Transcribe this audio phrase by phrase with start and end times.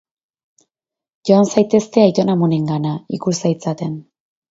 [1.29, 3.93] Joan zaitezte aiton-amonengana, ikus zaitzaten.